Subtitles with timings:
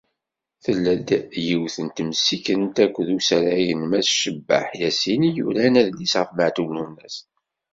[0.63, 1.09] Tella-d
[1.45, 7.15] yiwet n temsikent akked usarag n Mass Cebbaḥ Yasin i yuran adlis ɣef Meεtub Lwennas.